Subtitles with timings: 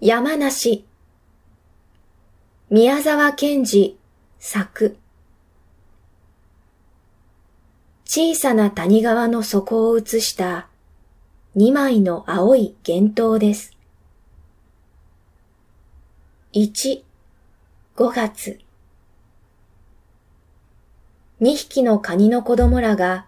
[0.00, 0.84] 山梨
[2.70, 3.98] 宮沢賢治
[4.38, 4.96] 作
[8.04, 10.68] 小さな谷川の底を映した
[11.56, 13.76] 二枚の青い幻灯です。
[16.52, 17.02] 1、
[17.96, 18.60] 5月
[21.40, 23.26] 二匹のカニの子供らが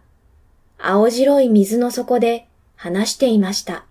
[0.79, 2.47] 青白い水の底で
[2.77, 3.90] 話していました。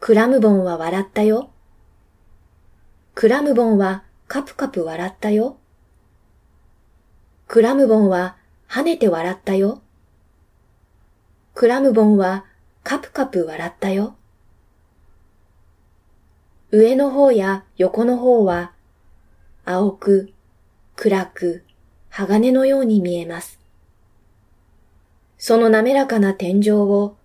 [0.00, 1.50] クラムボンは笑ったよ。
[3.14, 5.58] クラムボンはカプカプ笑ったよ。
[7.46, 9.82] クラムボンは跳ねて笑ったよ。
[11.54, 12.46] クラムボンは
[12.82, 14.16] カプカプ笑ったよ。
[16.70, 18.72] 上の方や横の方は
[19.66, 20.32] 青く、
[20.96, 21.62] 暗く、
[22.08, 23.60] 鋼のように見えます。
[25.36, 27.16] その滑らかな天井を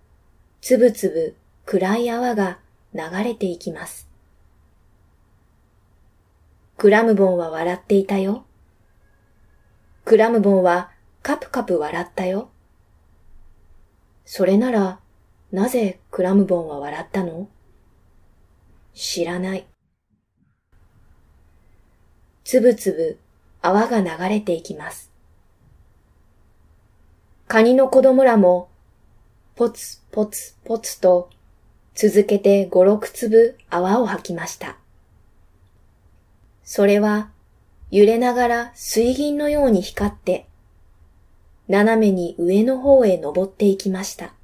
[0.60, 2.58] つぶつぶ暗い泡が
[2.96, 4.08] 流れていきます。
[6.76, 8.44] クラムボンは笑っていたよ。
[10.04, 10.90] クラムボンは
[11.22, 12.50] カプカプ笑ったよ。
[14.24, 15.00] それなら、
[15.52, 17.48] なぜクラムボンは笑ったの？
[18.94, 19.66] 知らない。
[22.44, 23.18] つぶつぶ
[23.60, 25.10] 泡が流れていきます。
[27.48, 28.68] カニの子供らも、
[29.54, 31.30] ポツポツポツと
[31.96, 34.76] 続けて五六粒泡を吐きました。
[36.62, 37.30] それは
[37.90, 40.46] 揺れながら水銀のように光って、
[41.68, 44.34] 斜めに上の方へ登っていきました。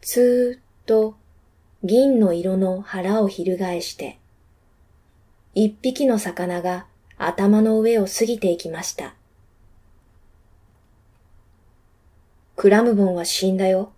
[0.00, 1.14] つーっと
[1.84, 4.18] 銀の色の腹を翻して、
[5.54, 6.86] 一匹の魚が
[7.18, 9.14] 頭の上を過ぎていきました。
[12.56, 13.92] クラムボンは死んだよ。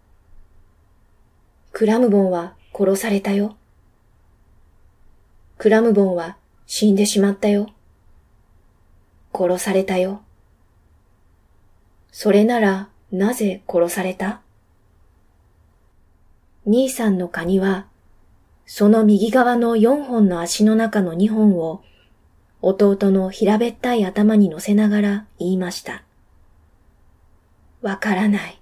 [1.79, 3.55] クラムボンは殺されたよ。
[5.59, 7.69] クラムボンは死んでしまったよ。
[9.35, 10.23] 殺されたよ。
[12.11, 14.41] それならなぜ殺された？
[16.65, 17.85] 兄さんのカニは、
[18.65, 21.83] その右側の四本の足の中の二本を
[22.63, 26.05] 弟の平べったい頭に乗せながら言いました。
[27.83, 28.59] わからない。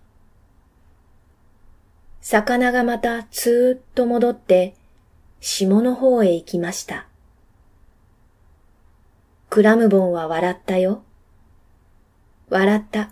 [2.26, 4.74] 魚がまたつーっと戻って
[5.40, 7.06] 下の方へ行きました。
[9.50, 11.02] クラムボンは笑ったよ。
[12.48, 13.10] 笑った。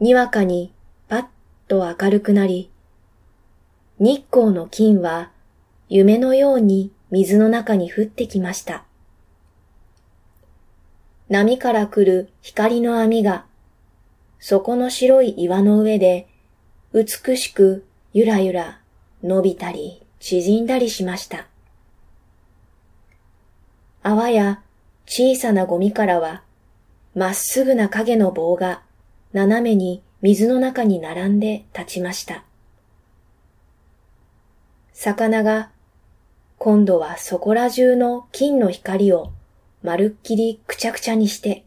[0.00, 0.72] にわかに
[1.06, 1.26] パッ
[1.68, 2.72] と明るくなり、
[4.00, 5.30] 日光の金は
[5.88, 8.82] 夢のように水の中に降ってきました。
[11.28, 13.46] 波から来る光の網が、
[14.40, 16.26] そこの白い岩の上で
[16.94, 17.84] 美しく
[18.14, 18.80] ゆらゆら
[19.22, 21.46] 伸びたり縮んだりしました。
[24.02, 24.62] 泡や
[25.04, 26.42] 小さなゴミからは
[27.14, 28.80] まっすぐな影の棒が
[29.34, 32.44] 斜めに水の中に並んで立ちました。
[34.94, 35.70] 魚が
[36.56, 39.32] 今度はそこら中の金の光を
[39.82, 41.66] まるっきりくちゃくちゃにして、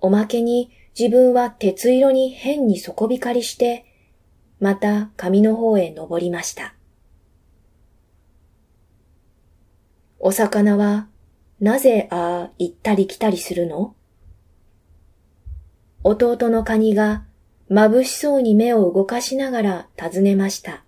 [0.00, 3.84] おまけに自分は鉄色に変に底光りして
[4.60, 6.74] また上の方へ登りました。
[10.18, 11.08] お魚は
[11.60, 13.94] なぜああ行ったり来たりするの？
[16.02, 17.24] 弟のカニが
[17.70, 20.84] 眩しそうに目を動かしながら尋ねました。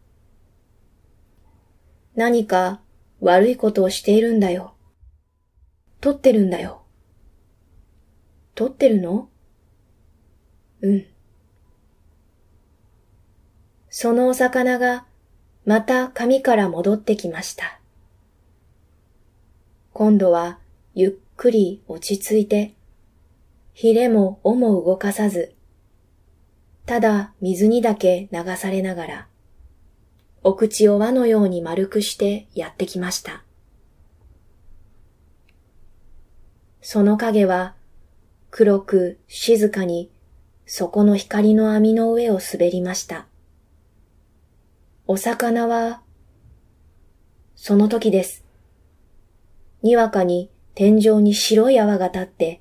[2.14, 2.80] 何か
[3.20, 4.74] 悪いことをしているんだよ。
[6.00, 6.82] 取ってるんだよ。
[8.54, 9.30] 取ってるの？
[10.82, 11.06] うん。
[13.94, 15.04] そのお魚が
[15.66, 17.78] また紙から戻ってきました。
[19.92, 20.58] 今度は
[20.94, 22.72] ゆっくり落ち着いて、
[23.74, 25.52] ひれも尾も動かさず、
[26.86, 29.28] ただ水にだけ流されながら、
[30.42, 33.44] お口を輪のように丸くしてやってきました。
[36.80, 37.74] その影は
[38.50, 40.10] 黒く静かに
[40.64, 43.26] 底の光の網の上を滑りました。
[45.08, 46.00] お魚は、
[47.56, 48.44] その時です。
[49.82, 52.60] にわかに天井に白い泡が立って、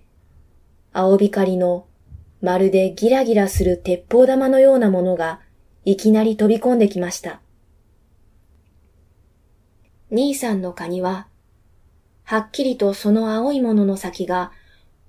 [0.92, 1.86] 青光の
[2.42, 5.40] まるでギラギラする鉄砲玉のようなものが
[5.86, 7.42] いきなり飛び込んできました。
[10.10, 11.28] 兄さんのカニは、
[12.24, 14.52] はっきりとその青いものの先が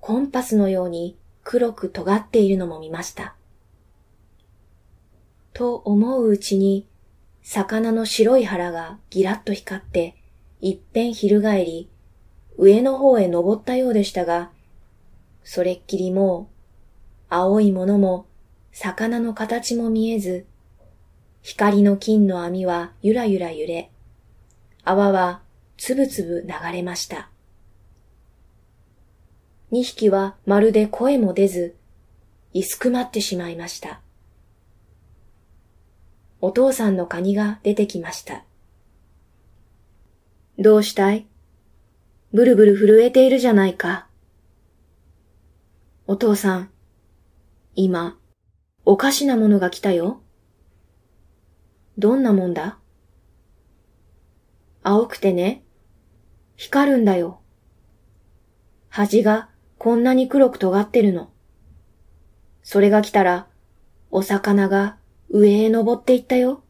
[0.01, 3.35] コンパスのように黒く尖っているのも見ました。
[5.55, 6.87] と思ううちに、
[7.43, 10.17] 魚の白い腹がギラッと光って、
[10.61, 11.91] 一変翻り、
[12.57, 14.51] 上の方へ登ったようでしたが、
[15.43, 16.55] それっきりもう、
[17.29, 18.27] 青いものも、
[18.71, 20.47] 魚の形も見えず、
[21.43, 23.91] 光の金の網はゆらゆら揺れ、
[24.85, 25.43] 泡は
[25.77, 27.29] つぶつぶ流れました。
[29.73, 31.75] 二匹はまるで声も出ず、
[32.53, 34.02] いすくまってしまいました。
[36.45, 38.43] お父さんのカニが出てきました。
[40.59, 41.29] どうしたい？
[42.33, 44.09] ブルブル震えているじゃないか。
[46.09, 46.71] お父さん、
[47.77, 48.19] 今、
[48.85, 50.21] おかしなものが来たよ。
[51.97, 52.81] どんなもんだ？
[54.83, 55.63] 青くてね、
[56.57, 57.41] 光るんだよ。
[58.89, 59.49] 端が
[59.79, 61.31] こんなに黒く尖ってるの。
[62.65, 63.47] それが来たら、
[64.11, 64.97] お魚が
[65.35, 66.63] 上へ登っていったよ。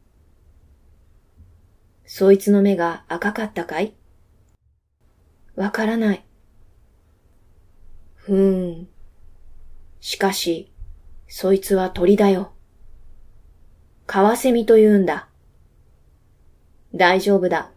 [2.05, 3.93] そいつの目が赤かったかい？
[5.57, 6.25] わからない。
[8.15, 8.87] ふーん。
[9.99, 10.71] しかし、
[11.27, 12.53] そいつは鳥だよ。
[14.05, 15.27] カワセミと言うんだ。
[16.95, 17.69] 大丈夫だ。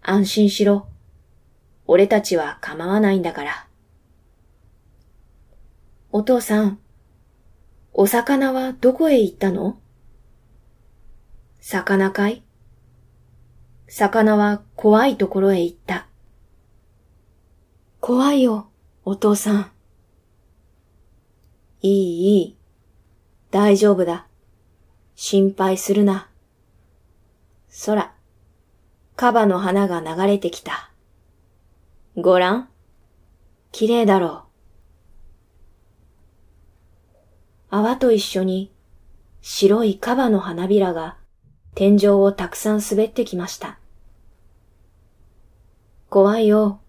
[0.00, 0.88] 安心しろ。
[1.86, 3.68] 俺たちは構わないんだから。
[6.12, 6.78] お父さん、
[7.92, 9.78] お魚はどこへ行ったの？
[11.66, 12.42] 魚かい？
[13.88, 16.06] 魚は怖いところへ行った。
[18.00, 18.68] 怖いよ、
[19.06, 19.70] お父さん。
[21.80, 22.56] いい、いい。
[23.50, 24.26] 大丈夫だ。
[25.14, 26.28] 心配するな。
[27.86, 28.12] 空、
[29.16, 30.90] カバの花が流れてきた。
[32.14, 32.68] ごらん。
[33.72, 34.42] 綺麗だろう。
[37.70, 38.70] 泡と一緒に
[39.40, 41.16] 白いカバの花びらが
[41.74, 43.78] 天井をたくさん滑ってきました。
[46.08, 46.80] 怖いよ、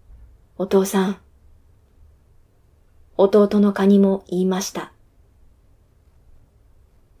[0.58, 1.18] お父さん。
[3.16, 4.92] 弟のカニも言いました。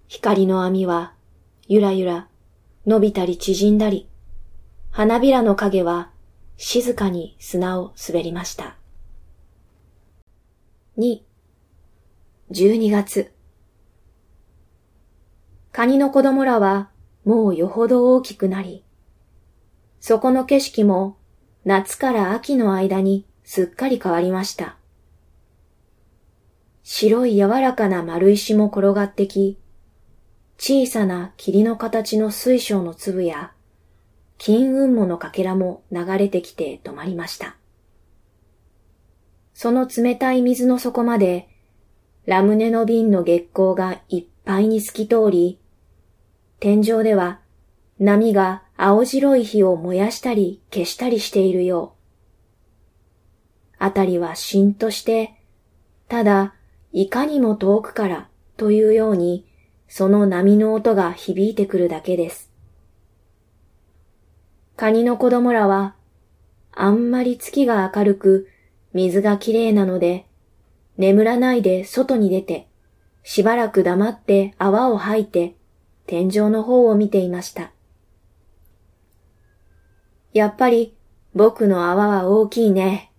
[0.06, 1.14] 光の網は
[1.66, 2.28] ゆらゆら
[2.86, 4.08] 伸びたり縮んだり、
[4.92, 6.10] 花びらの影は
[6.56, 8.76] 静かに砂を滑りました。
[10.98, 11.20] 2、
[12.52, 13.32] 12月。
[15.72, 16.90] カニの子供らは
[17.26, 18.84] もうよほど大きくなり、
[19.98, 21.18] そこの景色も
[21.64, 24.76] 夏から秋の間にすっかり変わりました。
[26.84, 29.58] 白い柔らかな丸石も転がってき、
[30.56, 33.50] 小さな霧の形の水晶の粒や、
[34.38, 37.56] 金雲母のかけらも流れてきて止まりました。
[39.52, 41.48] その冷たい水の底まで、
[42.24, 45.58] ラムネの瓶の月光がいっぱいに透き通り、
[46.58, 47.40] 天井では
[47.98, 51.96] 波が青白い火を燃やしたり消したりしているよう。
[53.78, 55.34] あたりはしんとして、
[56.08, 56.54] ただ
[56.92, 59.46] いかにも遠くからというように
[59.88, 62.50] その波の音が響いてくるだけです。
[64.76, 65.94] カニの子供らは
[66.72, 68.48] あんまり月が明るく
[68.92, 70.26] 水がきれいなので
[70.98, 72.68] 眠らないで外に出て
[73.22, 75.54] しばらく黙って泡を吐いて
[76.06, 77.72] 天井の方を見ていました。
[80.32, 80.96] やっぱり
[81.34, 83.10] 僕の泡は大きいね。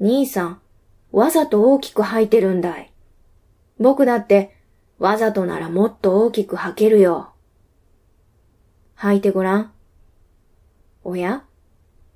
[0.00, 0.60] 兄さん、
[1.12, 2.92] わざと大きく吐いてるんだい。
[3.78, 4.56] 僕だって
[4.98, 7.32] わざとならもっと大きく吐けるよ。
[8.94, 9.72] 吐いてごらん。
[11.04, 11.44] おや？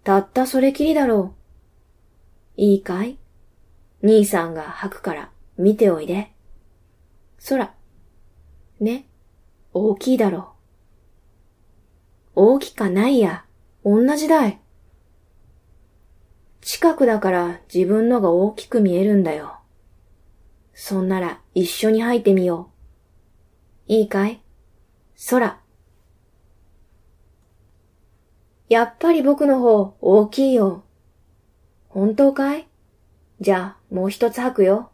[0.03, 1.35] たったそれきりだろ
[2.57, 2.61] う。
[2.61, 3.19] いいかい？
[4.03, 6.33] 兄さんが吐くから見ておいで。
[7.39, 7.75] そら。
[8.81, 9.07] ね？
[9.75, 10.45] 大きいだろう。
[12.35, 13.45] 大きかないや。
[13.85, 14.61] 同じだい。
[16.61, 19.59] 近くだから自分のが大きく見えるんだよ。
[20.75, 22.71] そんなら一緒に吐いてみよ
[23.89, 23.93] う。
[23.93, 24.43] いいかい？
[25.29, 25.59] 空。
[28.69, 30.85] やっぱり僕の方大きいよ。
[31.89, 32.69] 本当かい？
[33.41, 34.93] じゃあもう一つ吐くよ。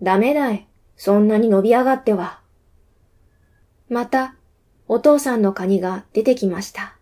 [0.00, 0.68] ダメだい。
[0.96, 2.40] そんなに伸び上がっては。
[3.88, 4.34] また、
[4.86, 6.96] お父さんのカニが出てきました。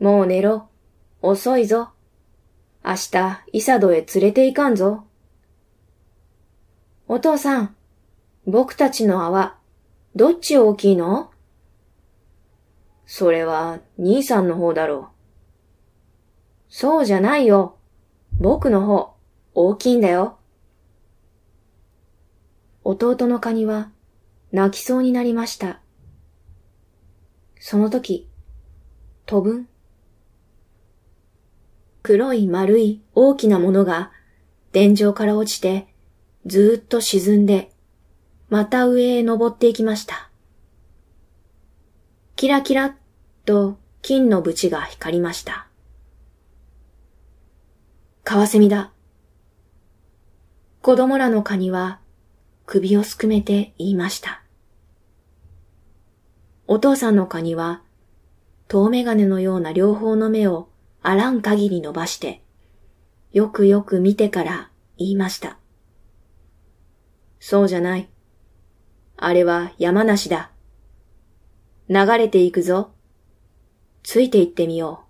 [0.00, 0.68] もう寝ろ。
[1.22, 1.90] 遅いぞ。
[2.84, 5.04] 明日、イサドへ連れて行かんぞ。
[7.08, 7.76] お父さん、
[8.46, 9.56] 僕たちの泡、
[10.14, 11.30] どっち大きいの？
[13.06, 15.06] それは、兄さんの方だろう。
[16.68, 17.78] そうじゃないよ。
[18.38, 19.14] 僕の方、
[19.54, 20.38] 大きいんだよ。
[22.84, 23.90] 弟のカニは
[24.52, 25.80] 泣きそうになりました。
[27.58, 28.28] その時、
[29.26, 29.68] 飛ぶん？
[32.02, 34.12] 黒い丸い大きなものが
[34.70, 35.88] 天井から落ちて
[36.44, 37.72] ずーっと沈んで
[38.48, 40.30] また上へ登っていきました。
[42.36, 42.94] キラキラっ
[43.44, 45.66] と金の縁が光りました。
[48.22, 48.92] カワセミだ。
[50.82, 51.98] 子供らのカニは
[52.66, 54.42] 首をすくめて言いました。
[56.66, 57.82] お父さんのカニは
[58.66, 60.68] 遠眼鏡のような両方の目を
[61.00, 62.42] あらん限り伸ばして、
[63.32, 65.58] よくよく見てから言いました。
[67.38, 68.08] そうじゃない。
[69.16, 70.50] あれは山梨だ。
[71.88, 72.90] 流れていくぞ。
[74.02, 75.04] ついて行ってみよ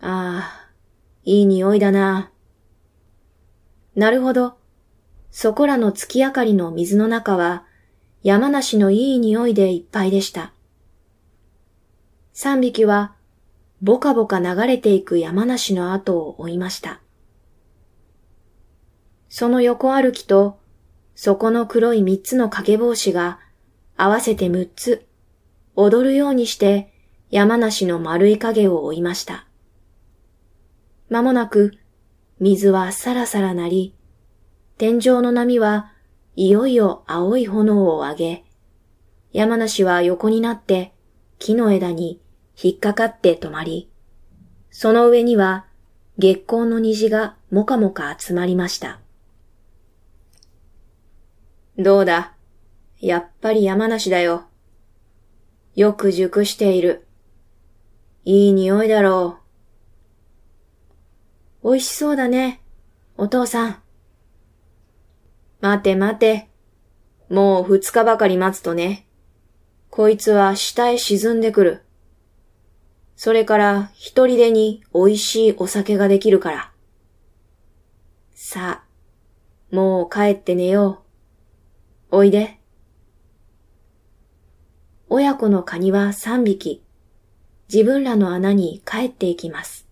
[0.00, 0.06] う。
[0.06, 0.70] ああ、
[1.24, 2.30] いい匂いだな。
[3.94, 4.56] なるほど。
[5.38, 7.66] そこらの月明かりの水の中は
[8.22, 10.54] 山梨のいい匂いでいっぱいでした。
[12.32, 13.14] 三匹は
[13.82, 17.02] ぼかぼか流れていく山梨の後を追いました。
[19.28, 20.58] その横歩きと、
[21.14, 23.38] そこの黒い三つの掛け帽子が、
[23.98, 25.06] 合わせて六つ、
[25.74, 26.94] 踊るようにして
[27.30, 29.46] 山梨の丸い影を追いました。
[31.10, 31.74] まもなく、
[32.40, 33.92] 水はさらさらなり、
[34.78, 35.92] 天井の波は
[36.34, 38.44] いよいよ青い炎を上げ、
[39.32, 40.92] 山梨は横になって
[41.38, 42.20] 木の枝に
[42.62, 43.90] 引っかかって止まり、
[44.70, 45.64] その上には
[46.18, 49.00] 月光の虹がもかもか集まりました。
[51.78, 52.34] どうだ？
[53.00, 54.44] やっぱり山梨だよ。
[55.74, 57.06] よく熟している。
[58.26, 59.38] いい匂いだろ
[61.62, 61.70] う。
[61.70, 62.60] 美味しそうだね、
[63.16, 63.76] お父さん。
[65.60, 66.48] 待て待て。
[67.28, 69.06] もう二日ばかり待つとね。
[69.90, 71.82] こいつは下へ沈んでくる。
[73.16, 76.72] それから一人でに美味しいお酒ができるから。
[78.34, 81.02] さあ、もう帰って寝よ
[82.10, 82.16] う。
[82.18, 82.60] おいで。
[85.08, 86.84] 親子のカニは三匹、
[87.72, 89.88] 自分らの穴に帰っていきます。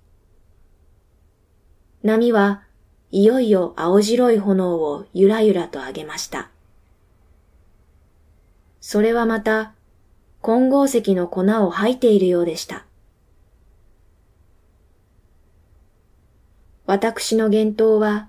[2.02, 2.63] 波は
[3.14, 6.50] いよいよ青白い炎をゆらゆらと上げました。
[8.80, 9.73] それはまた、
[10.40, 12.85] 混合石の粉を吐いているようでした。
[16.87, 18.28] 私の言動は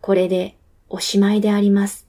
[0.00, 0.56] これで
[0.88, 2.07] おしまいであります。